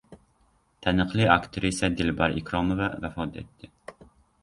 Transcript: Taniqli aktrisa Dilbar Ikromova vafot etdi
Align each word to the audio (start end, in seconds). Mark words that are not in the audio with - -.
Taniqli 0.85 1.27
aktrisa 1.35 1.91
Dilbar 2.01 2.35
Ikromova 2.43 2.91
vafot 3.07 3.43
etdi 3.47 3.75